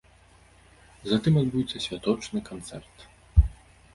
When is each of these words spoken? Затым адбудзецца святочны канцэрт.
Затым 1.09 1.33
адбудзецца 1.41 1.83
святочны 1.87 2.39
канцэрт. 2.49 2.95